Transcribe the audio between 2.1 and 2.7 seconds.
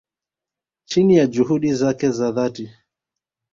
za dhati